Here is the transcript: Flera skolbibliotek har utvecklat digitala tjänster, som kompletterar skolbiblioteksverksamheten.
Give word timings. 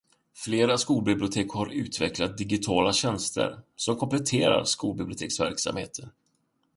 Flera 0.35 0.77
skolbibliotek 0.77 1.51
har 1.51 1.71
utvecklat 1.73 2.37
digitala 2.37 2.93
tjänster, 2.93 3.61
som 3.75 3.95
kompletterar 3.95 4.63
skolbiblioteksverksamheten. 4.63 6.09